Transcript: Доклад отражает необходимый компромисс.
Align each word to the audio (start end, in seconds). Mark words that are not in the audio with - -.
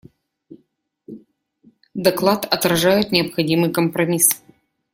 Доклад 1.95 2.51
отражает 2.51 3.11
необходимый 3.11 3.71
компромисс. 3.71 4.29